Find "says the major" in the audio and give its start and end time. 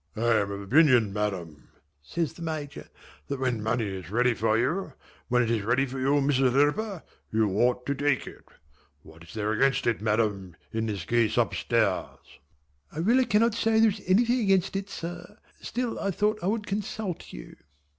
2.01-2.87